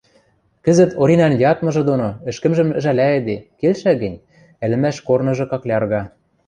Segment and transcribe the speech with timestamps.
[0.63, 4.21] Кӹзӹт Оринӓн ядмыжы доно ӹшкӹмжӹм ӹжӓлӓйӹде келшӓ гӹнь,
[4.63, 6.01] ӹлӹмӓш корныжы каклярга.